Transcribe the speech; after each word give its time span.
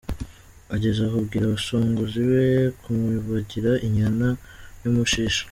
Ageze 0.75 0.99
aho 1.07 1.15
abwira 1.21 1.43
abasongozi 1.47 2.19
be 2.29 2.45
kumubagira 2.81 3.71
inyana 3.87 4.27
y’umushishe. 4.81 5.39